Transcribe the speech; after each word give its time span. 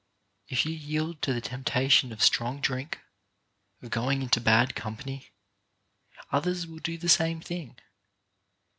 If 0.47 0.65
you 0.65 0.73
yield 0.73 1.21
to 1.21 1.31
the 1.31 1.41
temptation 1.41 2.11
of 2.11 2.23
strong 2.23 2.59
drink, 2.59 2.99
of 3.83 3.91
going 3.91 4.23
into 4.23 4.41
bad 4.41 4.73
company, 4.75 5.29
others 6.31 6.65
will 6.65 6.79
do 6.79 6.97
the 6.97 7.07
same 7.07 7.39
thing. 7.39 7.77